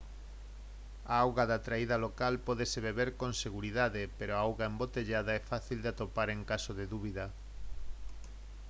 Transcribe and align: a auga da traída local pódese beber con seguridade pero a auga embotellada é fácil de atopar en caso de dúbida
a 1.13 1.15
auga 1.25 1.43
da 1.51 1.59
traída 1.67 2.01
local 2.05 2.33
pódese 2.47 2.79
beber 2.87 3.09
con 3.21 3.31
seguridade 3.45 4.01
pero 4.17 4.31
a 4.33 4.43
auga 4.47 4.69
embotellada 4.71 5.31
é 5.39 5.41
fácil 5.51 5.77
de 5.81 5.89
atopar 5.93 6.27
en 6.35 6.41
caso 6.51 6.71
de 6.79 6.85
dúbida 6.93 7.25